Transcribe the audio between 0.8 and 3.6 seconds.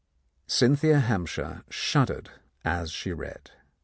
Hampshire shuddered as she read.